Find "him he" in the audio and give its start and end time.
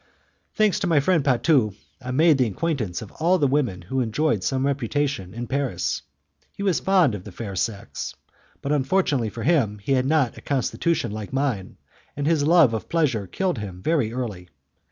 9.43-9.91